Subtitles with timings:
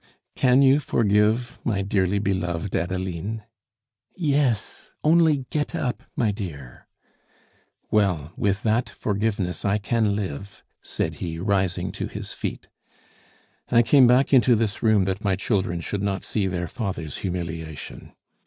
[0.33, 3.43] "Can you forgive, my dearly beloved Adeline?"
[4.17, 6.87] "Yes, only get up, my dear!"
[7.91, 12.67] "Well, with that forgiveness I can live," said he, rising to his feet.
[13.69, 18.13] "I came back into this room that my children should not see their father's humiliation.